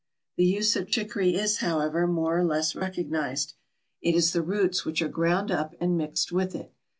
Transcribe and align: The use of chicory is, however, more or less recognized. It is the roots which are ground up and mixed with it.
The 0.35 0.45
use 0.47 0.75
of 0.75 0.89
chicory 0.89 1.35
is, 1.35 1.57
however, 1.57 2.07
more 2.07 2.35
or 2.39 2.43
less 2.43 2.73
recognized. 2.75 3.53
It 4.01 4.15
is 4.15 4.33
the 4.33 4.41
roots 4.41 4.83
which 4.83 4.99
are 5.03 5.07
ground 5.07 5.51
up 5.51 5.75
and 5.79 5.95
mixed 5.95 6.31
with 6.31 6.55
it. 6.55 6.73